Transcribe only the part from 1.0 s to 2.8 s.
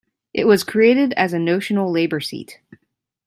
as a notional Labor seat.